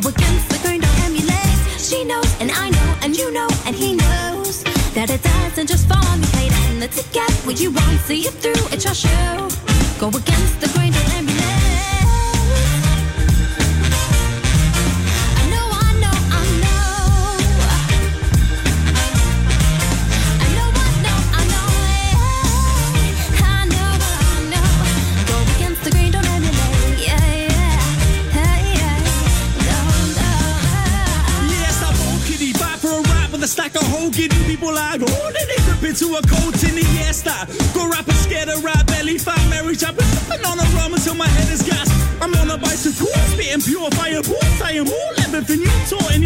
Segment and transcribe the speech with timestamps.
[0.00, 1.58] go against the grain, don't emulate.
[1.78, 5.88] She knows, and I know, and you know, and he knows that it doesn't just
[5.88, 6.52] fall on your plate.
[6.68, 9.63] And the ticket, what you want, see it through, it's your show.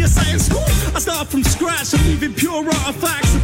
[0.09, 0.49] science.
[0.95, 3.38] I start from scratch, I'm leaving pure artifacts.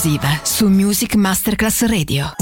[0.00, 2.32] esclusiva su Music Masterclass Radio.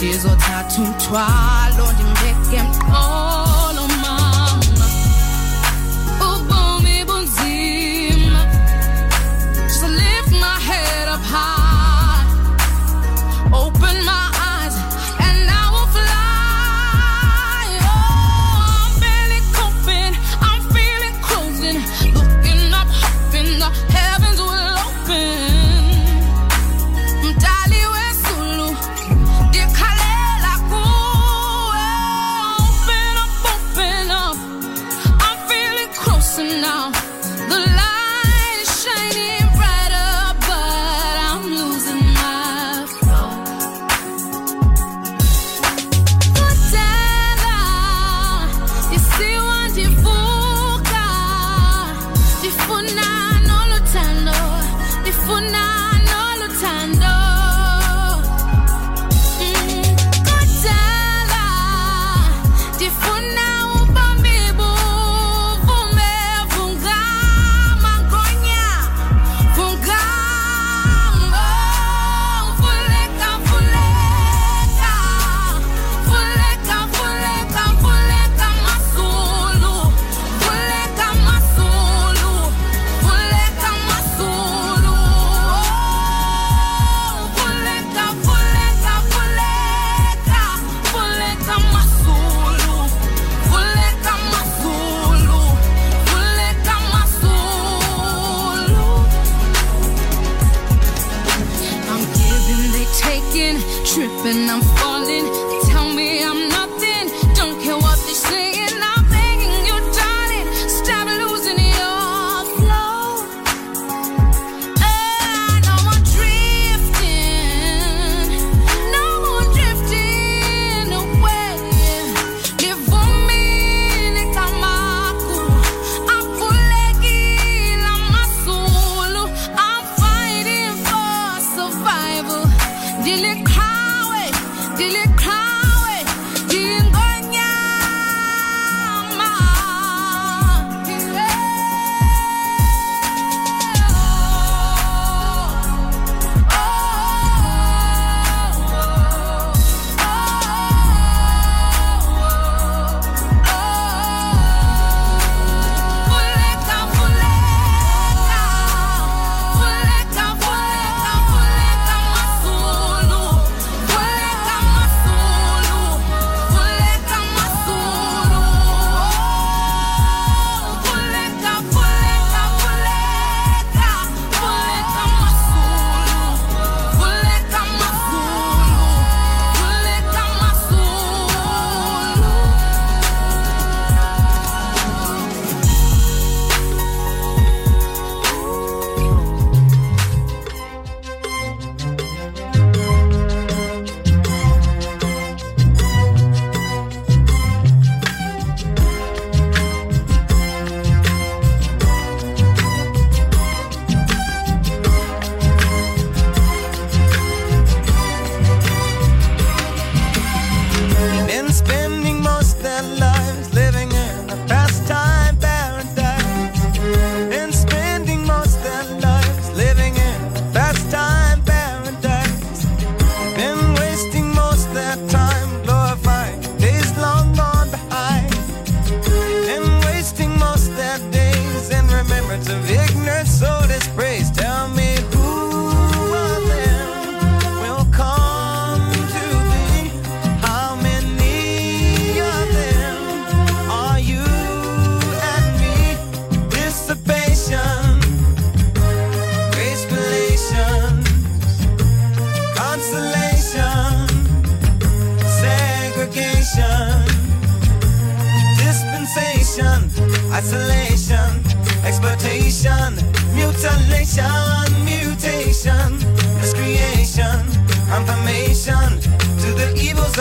[0.00, 1.43] Is all tattooed twice.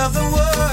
[0.03, 0.72] Of the world